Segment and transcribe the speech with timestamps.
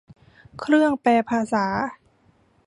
[0.59, 1.65] เครื่องแปลภาษา